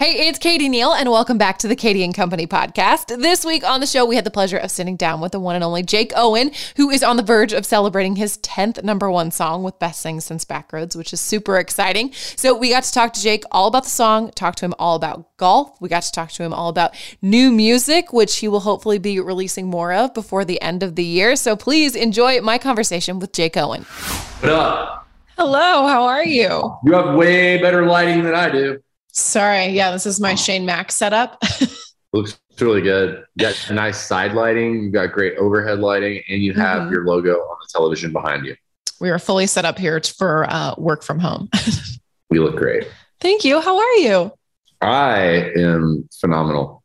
[0.00, 3.20] Hey, it's Katie Neal, and welcome back to the Katie and Company podcast.
[3.20, 5.56] This week on the show, we had the pleasure of sitting down with the one
[5.56, 9.32] and only Jake Owen, who is on the verge of celebrating his 10th number one
[9.32, 12.12] song with Best Thing Since Backroads, which is super exciting.
[12.12, 14.94] So, we got to talk to Jake all about the song, talk to him all
[14.94, 15.76] about golf.
[15.80, 19.18] We got to talk to him all about new music, which he will hopefully be
[19.18, 21.34] releasing more of before the end of the year.
[21.34, 23.82] So, please enjoy my conversation with Jake Owen.
[23.82, 25.08] What up?
[25.36, 26.76] Hello, how are you?
[26.84, 28.80] You have way better lighting than I do.
[29.18, 29.66] Sorry.
[29.66, 31.42] Yeah, this is my Shane Mack setup.
[32.12, 33.24] Looks really good.
[33.34, 34.82] You got nice side lighting.
[34.84, 36.92] You got great overhead lighting, and you have mm-hmm.
[36.92, 38.56] your logo on the television behind you.
[39.00, 41.48] We are fully set up here for uh, work from home.
[42.30, 42.88] we look great.
[43.20, 43.60] Thank you.
[43.60, 44.32] How are you?
[44.80, 46.82] I am phenomenal.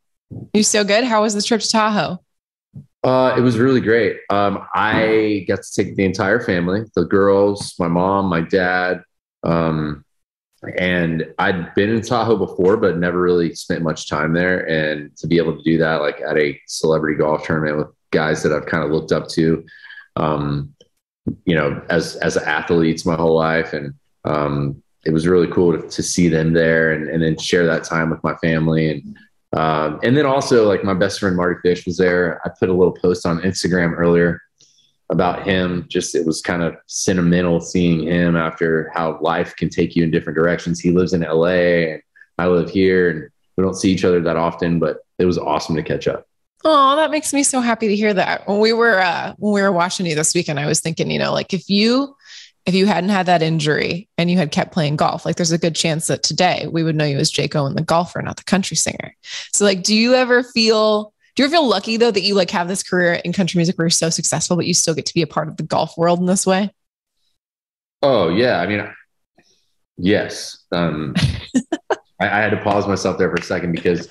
[0.52, 1.04] You so good?
[1.04, 2.18] How was the trip to Tahoe?
[3.04, 4.16] Uh, it was really great.
[4.30, 9.02] Um, I got to take the entire family, the girls, my mom, my dad,
[9.42, 10.03] um,
[10.76, 14.68] and I'd been in Tahoe before, but never really spent much time there.
[14.68, 18.42] And to be able to do that, like at a celebrity golf tournament with guys
[18.42, 19.64] that I've kind of looked up to,
[20.16, 20.74] um,
[21.44, 25.88] you know, as as athletes my whole life, and um, it was really cool to,
[25.88, 29.16] to see them there, and, and then share that time with my family, and
[29.58, 32.40] um, and then also like my best friend Mardy Fish was there.
[32.44, 34.40] I put a little post on Instagram earlier
[35.10, 35.86] about him.
[35.88, 40.10] Just it was kind of sentimental seeing him after how life can take you in
[40.10, 40.80] different directions.
[40.80, 42.02] He lives in LA and
[42.38, 45.76] I live here and we don't see each other that often, but it was awesome
[45.76, 46.26] to catch up.
[46.64, 48.48] Oh, that makes me so happy to hear that.
[48.48, 51.18] When we were uh, when we were watching you this weekend, I was thinking, you
[51.18, 52.16] know, like if you
[52.66, 55.58] if you hadn't had that injury and you had kept playing golf, like there's a
[55.58, 58.44] good chance that today we would know you as Jake Owen, the golfer, not the
[58.44, 59.14] country singer.
[59.52, 62.50] So, like, do you ever feel do you ever feel lucky though that you like
[62.50, 65.14] have this career in country music where you're so successful, but you still get to
[65.14, 66.70] be a part of the golf world in this way?
[68.02, 68.88] Oh yeah, I mean,
[69.96, 70.64] yes.
[70.70, 71.14] Um,
[72.20, 74.08] I, I, had to pause myself there for a second because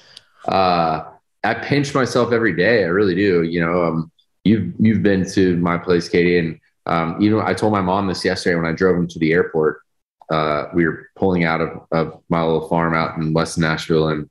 [0.47, 1.03] uh,
[1.44, 2.83] I pinch myself every day.
[2.83, 3.44] I really do.
[3.44, 4.12] You know, um,
[4.44, 8.25] you've you've been to my place, Katie, and um, even I told my mom this
[8.25, 9.81] yesterday when I drove him to the airport.
[10.29, 14.29] Uh, we were pulling out of, of my little farm out in West Nashville, and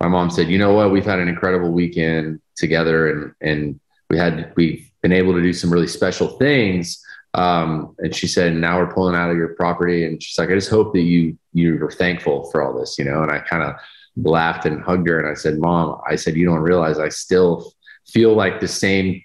[0.00, 4.16] my mom said, you know what, we've had an incredible weekend together and, and we
[4.16, 7.02] had, we've been able to do some really special things.
[7.34, 10.04] Um, and she said, now we're pulling out of your property.
[10.04, 13.04] And she's like, I just hope that you, you are thankful for all this, you
[13.04, 13.22] know?
[13.22, 13.74] And I kind of
[14.16, 15.18] laughed and hugged her.
[15.20, 17.72] And I said, mom, I said, you don't realize I still
[18.06, 19.22] feel like the same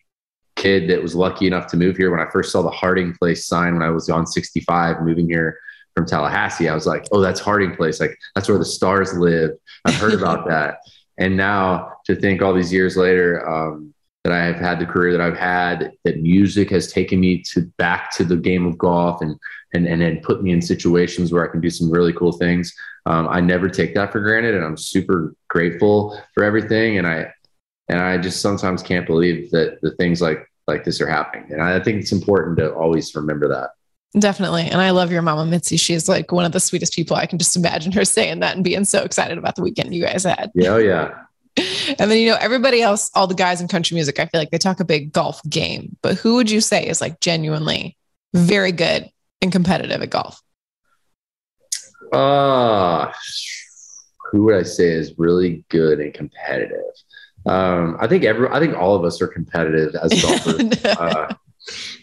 [0.55, 2.11] kid that was lucky enough to move here.
[2.11, 5.57] When I first saw the Harding place sign when I was on 65 moving here
[5.95, 7.99] from Tallahassee, I was like, oh, that's Harding Place.
[7.99, 9.51] Like that's where the stars live.
[9.85, 10.79] I've heard about that.
[11.17, 13.93] And now to think all these years later um,
[14.23, 17.61] that I have had the career that I've had, that music has taken me to
[17.77, 19.37] back to the game of golf and
[19.73, 22.73] and and then put me in situations where I can do some really cool things.
[23.05, 26.97] Um, I never take that for granted, and I'm super grateful for everything.
[26.97, 27.31] And I
[27.89, 31.51] and I just sometimes can't believe that the things like like this are happening.
[31.51, 33.71] And I think it's important to always remember that.
[34.17, 34.63] Definitely.
[34.63, 35.77] And I love your mama Mitzi.
[35.77, 37.15] She's like one of the sweetest people.
[37.15, 40.03] I can just imagine her saying that and being so excited about the weekend you
[40.03, 40.51] guys had.
[40.53, 41.13] Yeah, oh yeah.
[41.99, 44.49] And then, you know, everybody else, all the guys in country music, I feel like
[44.49, 45.97] they talk a big golf game.
[46.01, 47.97] But who would you say is like genuinely
[48.33, 49.09] very good
[49.41, 50.41] and competitive at golf?
[52.11, 53.11] Uh,
[54.31, 56.79] who would I say is really good and competitive?
[57.45, 60.85] Um, I think every, I think all of us are competitive as golfers.
[60.97, 61.33] uh,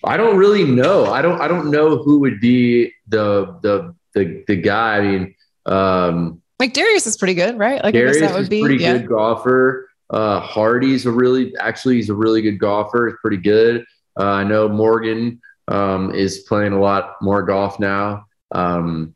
[0.05, 1.06] I don't really know.
[1.06, 1.41] I don't.
[1.41, 4.97] I don't know who would be the the the the guy.
[4.97, 5.35] I mean,
[5.67, 7.82] um, like Darius is pretty good, right?
[7.82, 8.99] Like Darius that would is be pretty yeah.
[8.99, 9.88] good golfer.
[10.08, 13.08] Uh, Hardy's a really actually he's a really good golfer.
[13.08, 13.85] He's pretty good.
[14.19, 18.25] Uh, I know Morgan um, is playing a lot more golf now.
[18.52, 19.14] Um,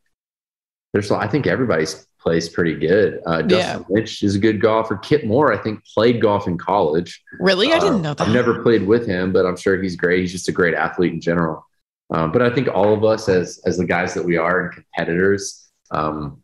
[0.92, 3.20] there's I think everybody's plays pretty good.
[3.26, 4.96] Uh, Dustin Lynch is a good golfer.
[4.96, 7.22] Kip Moore, I think, played golf in college.
[7.38, 8.26] Really, I didn't uh, know that.
[8.26, 10.20] I've never played with him, but I'm sure he's great.
[10.20, 11.64] He's just a great athlete in general.
[12.10, 14.72] Um, but I think all of us, as as the guys that we are and
[14.72, 16.42] competitors, um,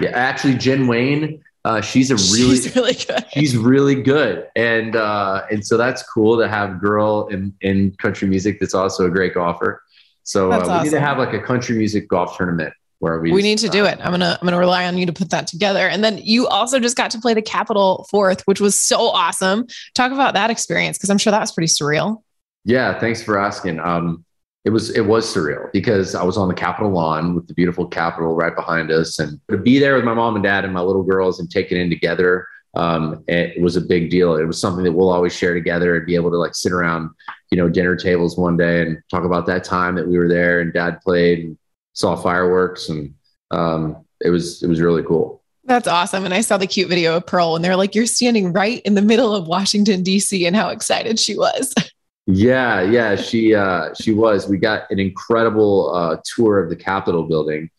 [0.00, 3.24] yeah, actually, Jen Wayne, uh, she's a really, she's really good.
[3.32, 8.26] She's really good, and uh, and so that's cool to have girl in in country
[8.28, 9.82] music that's also a great golfer.
[10.24, 10.84] So uh, we awesome.
[10.84, 12.72] need to have like a country music golf tournament
[13.04, 13.98] where we we need to do it.
[14.00, 15.86] I'm gonna I'm gonna rely on you to put that together.
[15.86, 19.66] And then you also just got to play the Capitol Fourth, which was so awesome.
[19.94, 22.22] Talk about that experience because I'm sure that was pretty surreal.
[22.64, 23.78] Yeah, thanks for asking.
[23.78, 24.24] Um,
[24.64, 27.86] it was it was surreal because I was on the Capitol lawn with the beautiful
[27.86, 30.80] Capitol right behind us, and to be there with my mom and dad and my
[30.80, 32.48] little girls and take it in together.
[32.76, 34.34] Um, it was a big deal.
[34.34, 37.10] It was something that we'll always share together and be able to like sit around,
[37.52, 40.60] you know, dinner tables one day and talk about that time that we were there
[40.60, 41.56] and dad played and
[41.94, 43.14] saw fireworks and
[43.50, 45.42] um, it was it was really cool.
[45.66, 46.24] That's awesome.
[46.24, 48.94] And I saw the cute video of Pearl and they're like, you're standing right in
[48.94, 51.74] the middle of Washington, DC, and how excited she was.
[52.26, 54.46] yeah, yeah, she uh, she was.
[54.48, 57.70] We got an incredible uh, tour of the Capitol building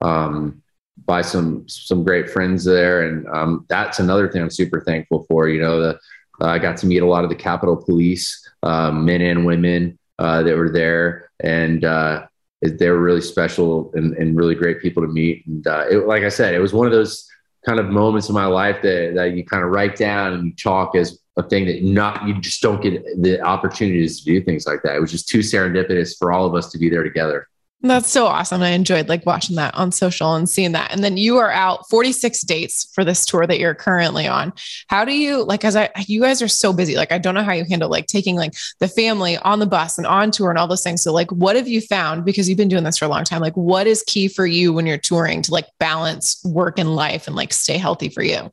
[0.00, 0.62] um,
[1.04, 5.48] by some some great friends there, and um, that's another thing I'm super thankful for.
[5.48, 5.98] You know, the
[6.40, 9.98] uh, I got to meet a lot of the Capitol Police, uh, men and women
[10.18, 12.26] uh, that were there, and uh,
[12.72, 15.46] they were really special and, and really great people to meet.
[15.46, 17.28] And uh, it, like I said, it was one of those
[17.64, 20.52] kind of moments in my life that, that you kind of write down and you
[20.54, 24.66] chalk as a thing that not you just don't get the opportunities to do things
[24.66, 24.94] like that.
[24.94, 27.48] It was just too serendipitous for all of us to be there together.
[27.84, 28.62] That's so awesome.
[28.62, 30.90] I enjoyed like watching that on social and seeing that.
[30.90, 34.54] And then you are out 46 dates for this tour that you're currently on.
[34.88, 36.96] How do you like as I you guys are so busy.
[36.96, 39.98] Like I don't know how you handle like taking like the family on the bus
[39.98, 41.02] and on tour and all those things.
[41.02, 43.42] So like what have you found because you've been doing this for a long time?
[43.42, 47.26] Like what is key for you when you're touring to like balance work and life
[47.26, 48.50] and like stay healthy for you?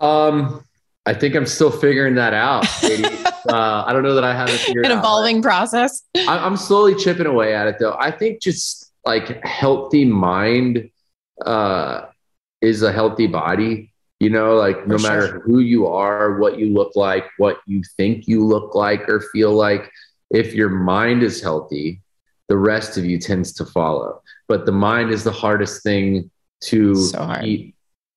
[0.00, 0.64] Um
[1.06, 2.66] I think I'm still figuring that out.
[3.48, 6.02] uh, I don't know that I have it figured An evolving process.
[6.16, 7.96] I, I'm slowly chipping away at it though.
[7.98, 10.90] I think just like healthy mind
[11.44, 12.06] uh,
[12.60, 13.92] is a healthy body.
[14.20, 18.26] You know, like no matter who you are, what you look like, what you think
[18.26, 19.90] you look like or feel like,
[20.30, 22.00] if your mind is healthy,
[22.48, 24.22] the rest of you tends to follow.
[24.48, 26.30] But the mind is the hardest thing
[26.62, 27.74] to so keep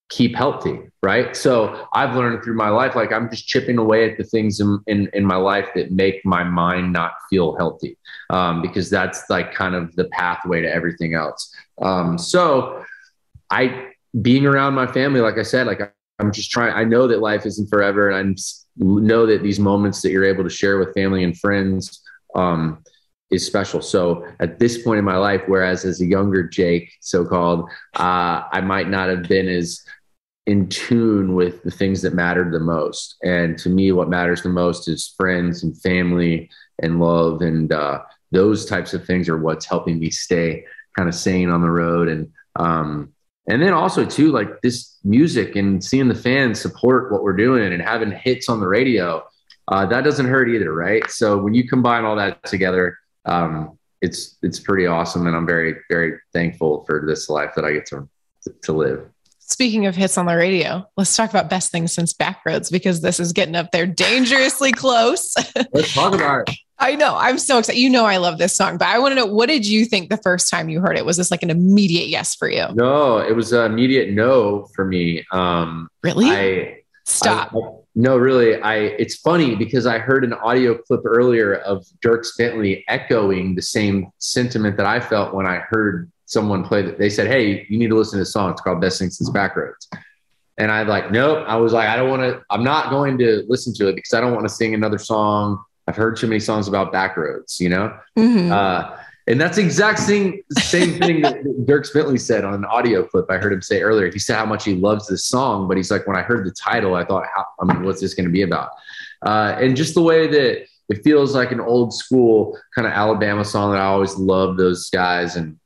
[0.09, 4.17] keep healthy right so i've learned through my life like i'm just chipping away at
[4.17, 7.97] the things in, in, in my life that make my mind not feel healthy
[8.29, 12.83] um, because that's like kind of the pathway to everything else um, so
[13.51, 13.87] i
[14.21, 17.45] being around my family like i said like i'm just trying i know that life
[17.45, 21.23] isn't forever and i know that these moments that you're able to share with family
[21.23, 22.01] and friends
[22.35, 22.81] um,
[23.29, 23.81] is special.
[23.81, 28.43] So at this point in my life, whereas as a younger Jake, so called, uh,
[28.51, 29.81] I might not have been as
[30.47, 33.17] in tune with the things that mattered the most.
[33.21, 36.49] And to me, what matters the most is friends and family
[36.81, 37.41] and love.
[37.41, 37.99] And uh,
[38.31, 40.63] those types of things are what's helping me stay
[40.95, 42.07] kind of sane on the road.
[42.07, 43.13] And, um,
[43.49, 47.73] and then also too, like this music and seeing the fans support what we're doing
[47.73, 49.25] and having hits on the radio,
[49.67, 50.73] uh, that doesn't hurt either.
[50.73, 51.09] Right.
[51.11, 55.27] So when you combine all that together, um, it's, it's pretty awesome.
[55.27, 58.07] And I'm very, very thankful for this life that I get to,
[58.63, 59.09] to live.
[59.49, 63.17] Speaking of hits on the radio, let's talk about best things since Backroads because this
[63.17, 65.33] is getting up there dangerously close.
[65.71, 66.55] Let's talk about it.
[66.79, 67.15] I know.
[67.15, 67.79] I'm so excited.
[67.79, 70.09] You know, I love this song, but I want to know what did you think
[70.09, 71.05] the first time you heard it?
[71.05, 72.65] Was this like an immediate yes for you?
[72.73, 75.25] No, it was an immediate no for me.
[75.31, 76.29] Um, really?
[76.29, 77.55] I stop.
[77.55, 77.59] I,
[77.95, 78.61] no, really.
[78.61, 78.75] I.
[78.75, 84.11] It's funny because I heard an audio clip earlier of Dierks Bentley echoing the same
[84.17, 86.99] sentiment that I felt when I heard someone played it.
[86.99, 88.51] They said, Hey, you need to listen to this song.
[88.51, 89.87] It's called Best Things Since Backroads.
[90.59, 91.45] And I'm like, nope.
[91.47, 94.13] I was like, I don't want to, I'm not going to listen to it because
[94.13, 95.63] I don't want to sing another song.
[95.87, 97.97] I've heard too many songs about backroads, you know?
[98.17, 98.51] Mm-hmm.
[98.51, 103.05] Uh, and that's the exact same, same thing that Dierks Bentley said on an audio
[103.05, 104.11] clip I heard him say earlier.
[104.11, 106.51] He said how much he loves this song, but he's like, when I heard the
[106.51, 108.71] title, I thought, how, I mean, what's this going to be about?
[109.25, 113.43] Uh, and just the way that it feels like an old school kind of Alabama
[113.45, 115.35] song that I always love those guys.
[115.35, 115.59] And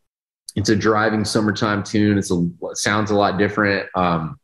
[0.55, 2.17] it's a driving summertime tune.
[2.17, 3.87] It's a it sounds a lot different.
[3.95, 4.39] Um,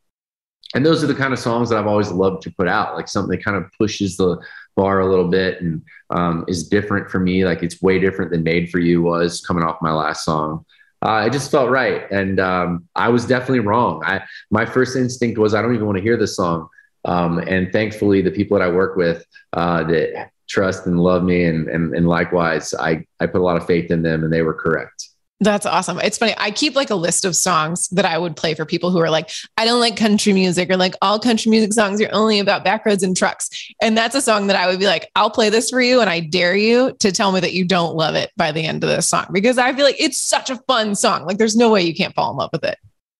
[0.74, 3.08] and those are the kind of songs that I've always loved to put out, like
[3.08, 4.38] something that kind of pushes the
[4.76, 7.44] bar a little bit and um, is different for me.
[7.44, 10.64] Like it's way different than Made for You was coming off my last song.
[11.00, 14.02] Uh, it just felt right, and um, I was definitely wrong.
[14.04, 16.68] I my first instinct was I don't even want to hear this song.
[17.04, 21.44] Um, and thankfully, the people that I work with uh, that trust and love me,
[21.44, 24.42] and, and and likewise, I I put a lot of faith in them, and they
[24.42, 25.08] were correct.
[25.40, 26.00] That's awesome.
[26.00, 26.34] It's funny.
[26.36, 29.10] I keep like a list of songs that I would play for people who are
[29.10, 32.64] like, I don't like country music or like all country music songs are only about
[32.64, 33.48] backroads and trucks.
[33.80, 36.00] And that's a song that I would be like, I'll play this for you.
[36.00, 38.82] And I dare you to tell me that you don't love it by the end
[38.82, 41.24] of this song because I feel like it's such a fun song.
[41.24, 42.76] Like there's no way you can't fall in love with it.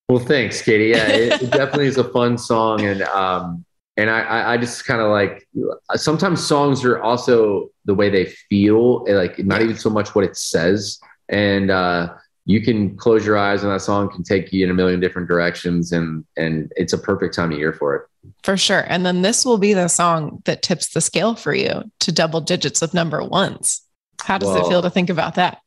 [0.09, 0.89] Well, thanks, Katie.
[0.89, 2.81] Yeah, it, it definitely is a fun song.
[2.81, 3.65] And, um,
[3.97, 5.47] and I, I just kind of like
[5.95, 10.37] sometimes songs are also the way they feel, like not even so much what it
[10.37, 14.71] says and uh, you can close your eyes and that song can take you in
[14.71, 18.03] a million different directions and and it's a perfect time of year for it.
[18.43, 18.85] For sure.
[18.89, 22.41] And then this will be the song that tips the scale for you to double
[22.41, 23.83] digits of number ones.
[24.21, 25.61] How does well, it feel to think about that?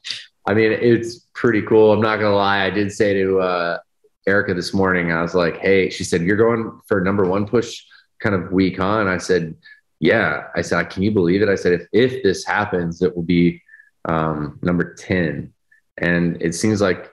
[0.47, 1.91] I mean it's pretty cool.
[1.93, 2.63] I'm not gonna lie.
[2.63, 3.77] I did say to uh,
[4.27, 7.83] erica this morning i was like hey she said you're going for number one push
[8.19, 9.55] kind of week on i said
[10.01, 10.47] yeah.
[10.55, 11.47] I said can you believe it?
[11.47, 13.61] I said if, if this happens it will be
[14.05, 15.53] um, number 10.
[15.97, 17.11] And it seems like,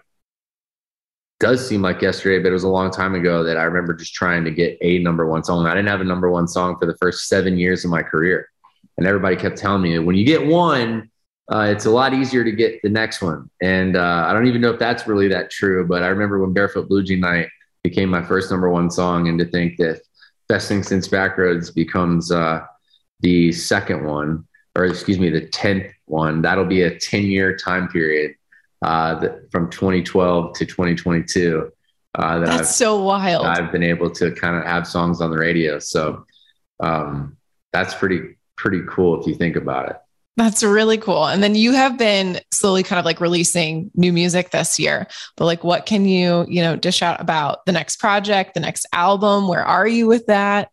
[1.40, 4.14] does seem like yesterday, but it was a long time ago that I remember just
[4.14, 5.66] trying to get a number one song.
[5.66, 8.48] I didn't have a number one song for the first seven years of my career.
[8.96, 11.10] And everybody kept telling me when you get one,
[11.50, 13.48] uh, it's a lot easier to get the next one.
[13.62, 16.52] And uh, I don't even know if that's really that true, but I remember when
[16.52, 17.48] Barefoot Blue Jean Night
[17.82, 20.02] became my first number one song, and to think that
[20.48, 22.60] Best Thing Since Backroads becomes uh,
[23.20, 26.42] the second one, or excuse me, the 10th one.
[26.42, 28.34] That'll be a 10 year time period
[28.82, 31.70] uh, that, from 2012 to 2022.
[32.14, 33.46] Uh, that That's I've, so wild.
[33.46, 35.78] I've been able to kind of have songs on the radio.
[35.78, 36.24] So
[36.80, 37.36] um,
[37.72, 39.96] that's pretty, pretty cool if you think about it.
[40.36, 41.26] That's really cool.
[41.26, 45.08] And then you have been slowly kind of like releasing new music this year.
[45.36, 48.86] But like what can you, you know, dish out about the next project, the next
[48.92, 49.48] album?
[49.48, 50.70] Where are you with that?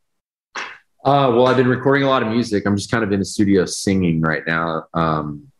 [1.05, 2.65] Uh, well, I've been recording a lot of music.
[2.65, 5.51] I'm just kind of in the studio singing right now, um,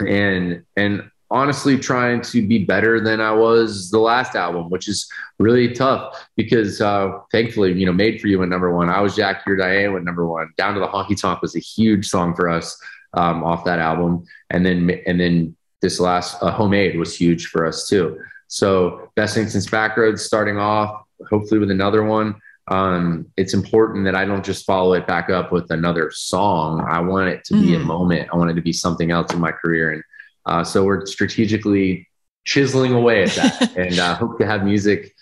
[0.00, 5.08] and and honestly trying to be better than I was the last album, which is
[5.38, 8.90] really tough because uh, thankfully, you know, Made for You went number one.
[8.90, 10.52] I was Jack, You're Diane went number one.
[10.56, 12.76] Down to the Honky Tonk was a huge song for us
[13.12, 17.64] um, off that album, and then and then this last uh, Homemade was huge for
[17.64, 18.18] us too.
[18.48, 22.34] So Best Thing Since Backroads starting off, hopefully with another one
[22.68, 26.84] um, it's important that I don't just follow it back up with another song.
[26.88, 27.62] I want it to mm-hmm.
[27.62, 27.84] be a mm.
[27.84, 28.28] moment.
[28.32, 29.92] I want it to be something else in my career.
[29.92, 30.02] And
[30.46, 32.08] uh, so we're strategically
[32.44, 35.14] chiseling away at that and uh, hope to have music,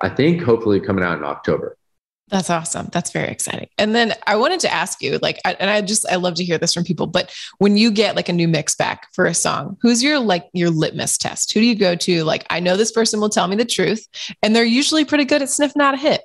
[0.00, 1.76] I think, hopefully coming out in October.
[2.28, 2.88] That's awesome.
[2.92, 3.68] That's very exciting.
[3.76, 6.44] And then I wanted to ask you, like, I, and I just I love to
[6.44, 7.08] hear this from people.
[7.08, 10.48] But when you get like a new mix back for a song, who's your like
[10.52, 11.52] your litmus test?
[11.52, 12.22] Who do you go to?
[12.22, 14.06] Like, I know this person will tell me the truth,
[14.44, 16.20] and they're usually pretty good at sniffing out a hit.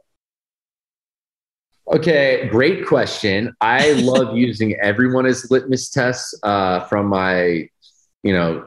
[1.88, 3.56] Okay, great question.
[3.62, 7.70] I love using everyone as litmus tests uh, from my,
[8.24, 8.66] you know,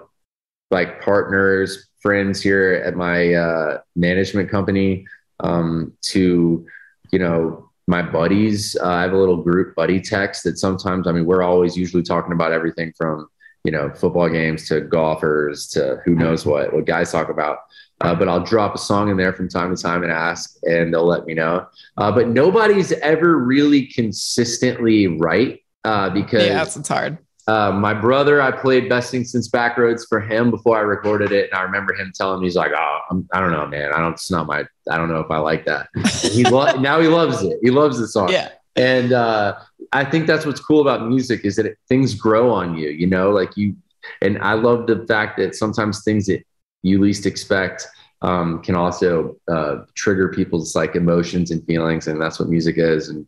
[0.71, 5.05] like partners, friends here at my uh, management company
[5.41, 6.65] um, to,
[7.11, 8.77] you know, my buddies.
[8.77, 12.05] Uh, I have a little group buddy text that sometimes, I mean, we're always usually
[12.05, 13.29] talking about everything from,
[13.65, 17.59] you know, football games to golfers to who knows what, what guys talk about.
[18.01, 20.95] Uh, but I'll drop a song in there from time to time and ask, and
[20.95, 21.67] they'll let me know.
[21.97, 27.19] Uh, but nobody's ever really consistently right uh, because yeah, it's hard.
[27.49, 31.51] Uh, my brother, I played Best Thing Since Backroads for him before I recorded it,
[31.51, 33.93] and I remember him telling me he's like, "Oh, I'm, I do not know, man.
[33.93, 34.13] I don't.
[34.13, 34.65] It's not my.
[34.91, 35.89] I don't know if I like that."
[36.21, 37.59] he lo- now he loves it.
[37.63, 38.31] He loves the song.
[38.31, 38.51] Yeah.
[38.77, 39.59] And uh,
[39.93, 42.91] I think that's what's cool about music is that it, things grow on you.
[42.91, 43.75] You know, like you.
[44.21, 46.43] And I love the fact that sometimes things that
[46.83, 47.87] you least expect
[48.23, 53.09] um, can also uh, trigger people's like emotions and feelings, and that's what music is.
[53.09, 53.27] And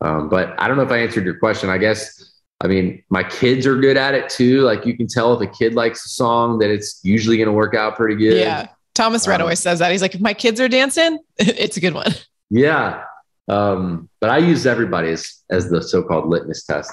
[0.00, 1.70] um, but I don't know if I answered your question.
[1.70, 4.62] I guess I mean my kids are good at it too.
[4.62, 7.52] Like you can tell if a kid likes a song that it's usually going to
[7.52, 8.38] work out pretty good.
[8.38, 9.90] Yeah, Thomas Rhett um, always says that.
[9.90, 12.12] He's like, if my kids are dancing, it's a good one.
[12.50, 13.04] Yeah,
[13.48, 16.92] um, but I use everybody as as the so-called litmus test.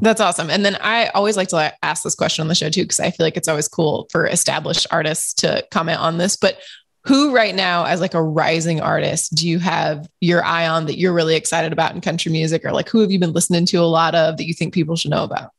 [0.00, 0.50] That's awesome.
[0.50, 3.10] And then I always like to ask this question on the show too, because I
[3.10, 6.36] feel like it's always cool for established artists to comment on this.
[6.36, 6.58] But
[7.04, 10.98] who right now, as like a rising artist, do you have your eye on that
[10.98, 12.64] you're really excited about in country music?
[12.64, 14.96] Or like who have you been listening to a lot of that you think people
[14.96, 15.50] should know about?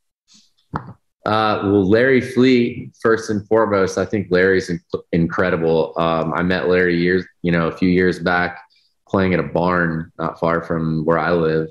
[1.24, 4.70] Uh, well, Larry Fleet, first and foremost, I think Larry's
[5.12, 5.94] incredible.
[5.96, 8.60] Um, I met Larry years, you know, a few years back
[9.08, 11.68] playing at a barn not far from where I live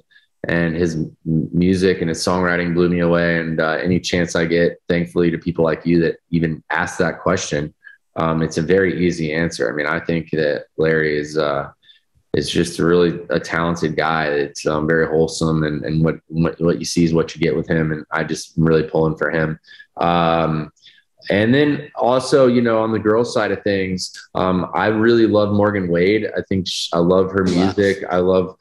[0.48, 3.39] and his music and his songwriting blew me away.
[3.39, 7.21] And uh, any chance I get, thankfully, to people like you that even ask that
[7.21, 7.74] question,
[8.15, 9.71] um, it's a very easy answer.
[9.71, 11.69] I mean, I think that Larry is uh,
[12.33, 14.25] is just a really a talented guy.
[14.25, 17.55] It's um, very wholesome, and, and what, what, what you see is what you get
[17.55, 17.91] with him.
[17.91, 19.60] And I just am really pulling for him.
[19.98, 20.71] Um,
[21.29, 25.53] and then also, you know, on the girl side of things, um, I really love
[25.53, 26.27] Morgan Wade.
[26.36, 28.03] I think sh- I love her music.
[28.10, 28.57] I love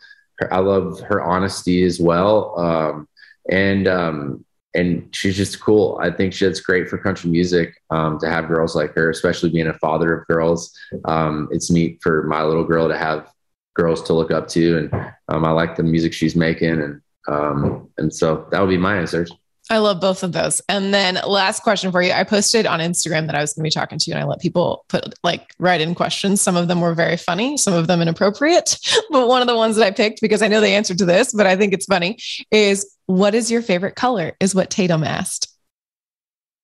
[0.51, 2.59] I love her honesty as well.
[2.59, 3.09] Um,
[3.51, 4.45] and um,
[4.75, 5.99] and she's just cool.
[6.01, 9.67] I think she's great for country music um, to have girls like her, especially being
[9.67, 10.73] a father of girls.
[11.07, 13.31] Um, it's neat for my little girl to have
[13.75, 17.89] girls to look up to, and um, I like the music she's making, and um,
[17.99, 19.33] and so that would be my answers.
[19.71, 20.61] I love both of those.
[20.69, 22.11] And then last question for you.
[22.11, 24.27] I posted on Instagram that I was going to be talking to you and I
[24.27, 26.41] let people put like write in questions.
[26.41, 28.79] Some of them were very funny, some of them inappropriate.
[29.11, 31.33] But one of the ones that I picked because I know the answer to this,
[31.33, 32.19] but I think it's funny
[32.53, 34.37] is what is your favorite color?
[34.41, 35.49] Is what Tatum asked.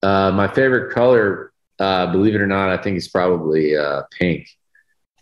[0.01, 4.47] Uh, my favorite color, uh, believe it or not, I think is probably uh, pink.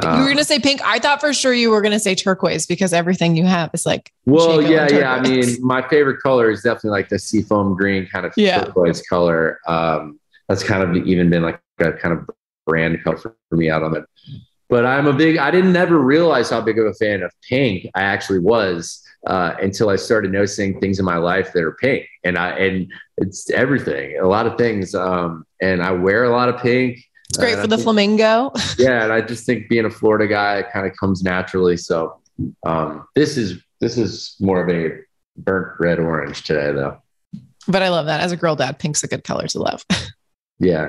[0.04, 0.82] You were going to say pink.
[0.84, 3.86] I thought for sure you were going to say turquoise because everything you have is
[3.86, 4.12] like.
[4.26, 5.14] Well, yeah, yeah.
[5.14, 8.66] I mean, my favorite color is definitely like the seafoam green kind of Yeah.
[8.66, 9.60] turquoise color.
[9.68, 12.30] Um, that's kind of even been like a kind of
[12.66, 14.04] brand color for, for me out on it.
[14.68, 15.38] But I'm a big.
[15.38, 19.54] I didn't never realize how big of a fan of pink I actually was uh,
[19.62, 23.50] until I started noticing things in my life that are pink, and I and it's
[23.52, 24.96] everything, a lot of things.
[24.96, 27.05] Um, and I wear a lot of pink.
[27.30, 28.52] It's great And for I the think- flamingo.
[28.78, 31.78] yeah, and I just think being a Florida guy it kind of comes naturally.
[31.78, 32.20] So
[32.66, 34.92] um, this is this is more of a
[35.38, 36.98] burnt red orange today, though.
[37.68, 38.22] But I love that.
[38.22, 39.86] As a girl dad, pink's a good color to love.
[40.58, 40.88] Yeah.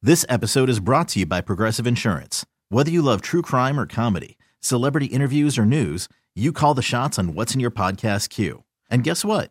[0.00, 2.44] This episode is brought to you by Progressive Insurance.
[2.68, 7.18] Whether you love true crime or comedy, celebrity interviews or news, you call the shots
[7.18, 8.62] on what's in your podcast queue.
[8.90, 9.50] And guess what?